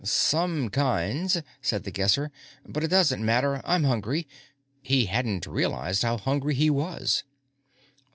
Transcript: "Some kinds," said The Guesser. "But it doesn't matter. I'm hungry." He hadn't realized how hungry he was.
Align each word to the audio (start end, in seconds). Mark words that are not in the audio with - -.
"Some 0.03 0.71
kinds," 0.71 1.43
said 1.61 1.83
The 1.83 1.91
Guesser. 1.91 2.31
"But 2.67 2.83
it 2.83 2.87
doesn't 2.87 3.23
matter. 3.23 3.61
I'm 3.63 3.83
hungry." 3.83 4.27
He 4.81 5.05
hadn't 5.05 5.45
realized 5.45 6.01
how 6.01 6.17
hungry 6.17 6.55
he 6.55 6.71
was. 6.71 7.23